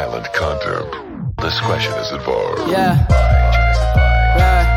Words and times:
violent 0.00 0.32
content. 0.32 0.88
Discretion 1.36 1.92
is 1.92 2.10
advised. 2.12 2.70
Yeah. 2.72 2.92
Right. 4.40 4.68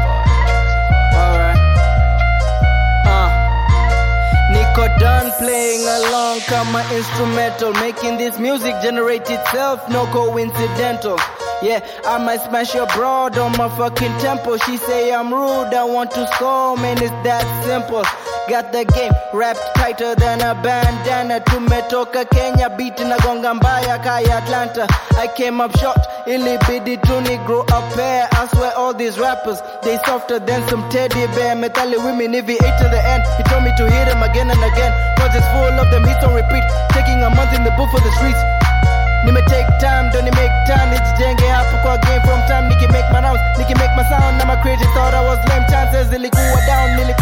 Alright. 1.22 1.60
Uh. 3.08 3.30
Nico 4.52 4.86
playing 5.40 5.84
along, 5.98 6.40
come 6.42 6.70
my 6.74 6.84
instrumental, 6.94 7.72
making 7.74 8.18
this 8.18 8.38
music 8.38 8.76
generate 8.82 9.30
itself, 9.30 9.88
no 9.90 10.06
coincidental. 10.08 11.18
Yeah, 11.62 11.80
I 12.06 12.18
might 12.18 12.42
smash 12.42 12.76
your 12.76 12.88
broad 12.88 13.38
on 13.38 13.54
my 13.54 13.70
fucking 13.78 14.16
temple. 14.20 14.58
She 14.58 14.76
say 14.76 15.14
I'm 15.14 15.34
rude, 15.34 15.74
I 15.74 15.86
want 15.86 16.12
to 16.12 16.28
score, 16.34 16.76
man, 16.76 16.98
it's 16.98 17.18
that 17.28 17.46
simple. 17.64 18.04
Got 18.50 18.72
the 18.76 18.84
game 18.84 19.14
wrapped 19.34 19.64
tighter 19.76 20.16
than 20.16 20.42
a 20.42 20.54
bandana. 20.62 21.40
Tumetoka 21.48 22.30
Kenya, 22.30 22.70
beat 22.78 23.00
na 23.00 23.18
gonga 23.24 23.54
mbaya 23.56 23.98
kaya 24.04 24.38
Atlanta. 24.44 24.86
I 25.18 25.28
came 25.36 25.62
up 25.62 25.72
short, 25.80 25.98
ilibidi 26.28 26.98
tu 27.02 27.22
ni 27.22 27.38
grow 27.48 27.62
up 27.72 27.86
pair. 27.96 28.28
I 28.32 28.48
swear 28.54 28.74
all 28.76 28.94
these 28.94 29.18
rappers, 29.18 29.62
they 29.82 29.98
softer 30.06 30.40
than 30.40 30.68
some 30.70 30.84
teddy 30.90 31.26
bear. 31.34 31.56
Metallic 31.56 32.00
women, 32.04 32.34
if 32.36 32.46
he 32.46 32.54
ate 32.56 32.78
to 32.84 32.88
the 32.92 33.02
end, 33.08 33.24
he 33.38 33.44
told 33.48 33.64
me 33.64 33.72
to 33.78 33.90
hit 33.90 34.08
him 34.12 34.22
again 34.22 34.52
and 34.52 34.60
again. 34.64 34.92
It's 35.34 35.48
full 35.50 35.74
of 35.82 35.90
them, 35.90 36.04
hits 36.06 36.22
on 36.26 36.36
repeat. 36.36 36.62
Taking 36.94 37.18
a 37.24 37.30
month 37.34 37.56
in 37.58 37.64
the 37.64 37.72
booth 37.74 37.90
for 37.90 38.02
the 38.06 38.12
streets. 38.20 38.38
Nime 39.26 39.40
take 39.48 39.66
time, 39.80 40.12
don't 40.12 40.26
make 40.36 40.52
time 40.68 40.92
Nijijenge 40.92 41.48
hapo 41.48 41.78
kwa 41.82 41.98
game 41.98 42.20
from 42.28 42.42
time 42.52 42.68
Niki 42.70 42.92
make 42.92 43.08
my 43.14 43.22
rounds, 43.24 43.40
niki 43.58 43.74
make 43.80 43.96
my 43.96 44.04
sound 44.12 44.38
Na 44.38 44.44
my 44.44 44.60
creative 44.62 44.92
thought 44.94 45.14
I 45.14 45.24
was 45.24 45.40
lame 45.48 45.64
chances 45.72 46.12
Ilikuwa 46.12 46.60
down, 46.68 46.90
nili 47.00 47.13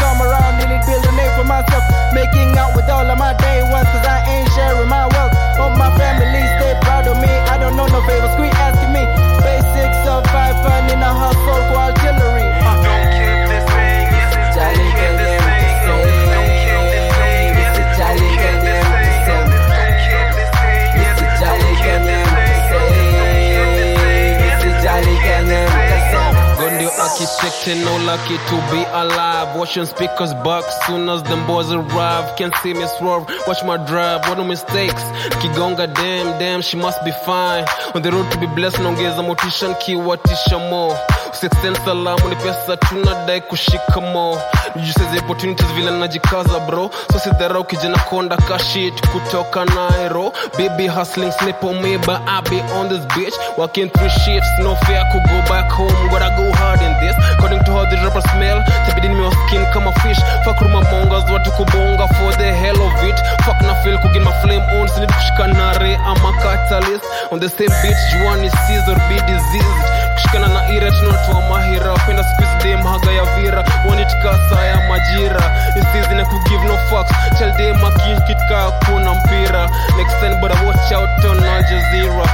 16, 27.42 27.84
no 27.84 27.98
lucky 28.06 28.38
to 28.38 28.56
be 28.72 28.84
alive. 28.94 29.56
Watching 29.58 29.86
speakers 29.86 30.34
buck, 30.44 30.64
soon 30.86 31.10
as 31.10 31.24
them 31.24 31.46
boys 31.48 31.72
arrive. 31.72 32.36
Can't 32.38 32.56
see 32.58 32.74
me 32.74 32.86
swerve, 32.98 33.26
watch 33.48 33.64
my 33.64 33.78
drive, 33.86 34.22
what 34.28 34.38
no 34.38 34.44
mistakes. 34.44 35.02
Kigonga, 35.42 35.92
damn, 35.94 36.38
damn, 36.40 36.62
she 36.62 36.78
must 36.78 37.04
be 37.04 37.12
fine. 37.26 37.66
On 37.96 38.02
the 38.02 38.12
road 38.12 38.32
to 38.32 38.38
be 38.40 38.46
blessed, 38.48 38.80
naongeza 38.80 39.22
motisha 39.24 39.68
nkiwatisha 39.68 40.60
mo. 40.70 40.96
Sixteen 41.32 41.76
salamu 41.86 42.30
ni 42.30 42.36
pesa 42.36 42.78
tunadai 42.78 43.42
kushika 43.42 44.02
mo. 44.02 44.38
Nijisaze 44.76 45.20
opportunities 45.20 45.68
vile 45.74 45.92
najikaza 45.92 46.60
bro. 46.60 46.92
So 47.12 47.20
sidharau 47.20 47.64
kijana 47.64 47.98
konda 47.98 48.38
kashit 48.38 49.08
kutoka 49.08 49.66
Nairo. 49.66 50.34
Baby 50.58 50.88
hustling, 50.88 51.32
slip 51.32 51.64
on 51.64 51.82
me, 51.82 51.98
but 51.98 52.22
I 52.28 52.42
be 52.50 52.60
on 52.74 52.90
this 52.90 53.06
bitch. 53.06 53.34
Walking 53.58 53.90
through 53.90 54.10
shifts, 54.10 54.50
no 54.60 54.76
fear, 54.86 55.04
could 55.12 55.24
go 55.24 55.42
back 55.50 55.72
home, 55.72 56.10
gotta 56.10 56.30
go 56.38 56.51
in 56.92 57.00
this. 57.00 57.16
According 57.40 57.64
to 57.66 57.72
how 57.72 57.86
the 57.88 57.96
rapper 58.04 58.22
smell. 58.36 58.60
Tabidi 58.86 59.08
my 59.10 59.30
skin 59.48 59.64
come 59.72 59.88
kama 59.88 59.92
fish. 60.04 60.20
Fuck 60.44 60.60
ruma 60.62 60.82
mongas 60.92 61.26
watu 61.32 61.52
kubonga 61.56 62.08
for 62.20 62.32
the 62.38 62.52
hell 62.52 62.80
of 62.82 62.96
it. 63.08 63.18
Fuck 63.48 63.60
na 63.64 63.74
feel 63.84 63.98
kugin 64.04 64.24
my 64.24 64.34
flame 64.42 64.64
on. 64.78 64.88
Kushika 64.92 65.48
nare 65.48 65.96
ama 66.06 66.32
catalyst. 66.44 67.06
On 67.32 67.40
the 67.40 67.50
same 67.50 67.72
bitch 67.82 68.02
juani 68.14 68.50
Caesar 68.68 68.98
be 69.10 69.18
diseased. 69.28 69.88
Kushikana 70.16 70.48
na 70.48 70.62
ira 70.70 70.92
tunatoa 70.92 71.42
mahira 71.50 71.94
penda 72.06 72.24
squeeze 72.24 72.58
dem 72.64 72.84
haga 72.84 73.12
ya 73.12 73.24
vira 73.36 73.64
wanitikasa 73.90 74.66
ya 74.66 74.78
majira 74.90 75.42
isizi 75.76 76.16
na 76.16 76.26
kugive 76.26 76.66
no 76.68 76.78
fucks 76.90 77.12
tell 77.38 77.52
them 77.58 77.76
dem 77.76 77.86
akikitka 77.86 78.72
kuna 78.86 79.14
mpira. 79.14 79.70
Next 79.98 80.20
time 80.20 80.40
but 80.42 80.52
I 80.52 80.66
watch 80.66 80.92
out 80.92 81.26
on 81.26 81.40
Al 81.44 81.64
Jazeera. 81.64 82.26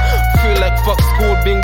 Feel 0.42 0.60
like 0.60 0.76
fuck 0.84 1.00
school 1.00 1.36
being 1.44 1.57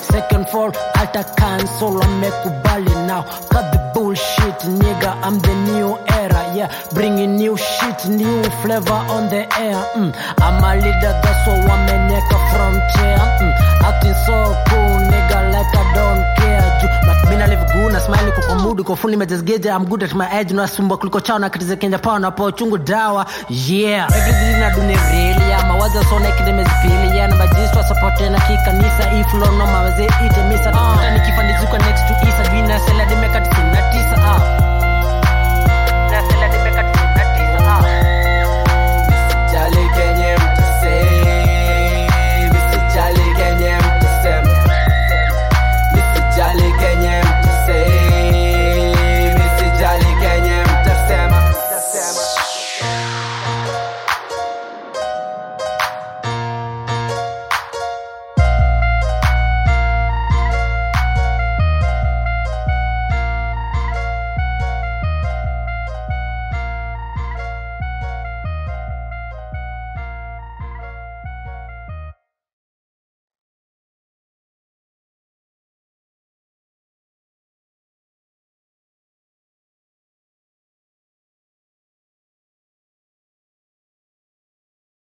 Second 0.00 0.46
all, 0.54 0.72
hata 0.94 1.24
cancel 1.36 2.00
amekubali 2.02 2.94
now. 3.06 3.22
Cut 3.50 3.72
the 3.72 3.78
bullshit, 3.94 4.58
nigga, 4.80 5.10
I'm 5.22 5.38
the 5.40 5.54
new 5.72 5.96
era, 6.08 6.42
yeah. 6.54 6.68
Bringing 6.92 7.36
new 7.36 7.56
shit, 7.56 8.08
new 8.08 8.42
flavor 8.62 9.00
on 9.14 9.28
the 9.28 9.42
air, 9.58 9.82
mm. 9.94 10.12
I'm 10.40 10.64
a 10.64 10.74
leader, 10.76 11.14
that's 11.22 11.46
why 11.46 11.58
wameneka 11.66 12.38
frontier, 12.50 13.18
mm. 13.40 13.52
Acting 13.88 14.14
so 14.26 14.36
cool, 14.68 14.75
kwa 18.86 18.96
fundi 18.96 19.16
gauge, 19.16 19.68
I'm 19.68 19.84
good 19.84 20.02
at 20.04 20.14
my 20.14 20.26
edge, 20.30 20.54
nasumba 20.54 20.96
kuliko 20.96 21.20
chao 21.20 21.38
na 21.38 21.50
katiza 21.50 21.76
Kenya 21.76 21.98
pao 21.98 22.18
na 22.18 22.30
pao 22.30 22.50
chungu 22.52 22.78
dawa, 22.78 23.26
yeah. 23.50 24.06
Everything 24.16 24.60
na 24.60 24.70
dune 24.70 24.96
really, 24.96 25.48
yeah. 25.48 25.66
Mawazo 25.68 26.04
sona 26.04 26.28
ikidemezipili, 26.28 27.16
yeah. 27.16 27.28
Na 27.30 27.36
bajistwa 27.36 27.84
support 27.84 28.20
na 28.20 28.40
kikanisa, 28.40 29.12
iflo 29.20 29.46
no 29.46 29.66
mawaze 29.66 30.04
ite 30.04 30.42